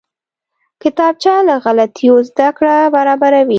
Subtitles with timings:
[0.81, 3.49] کتابچه له غلطیو زده کړه برابروي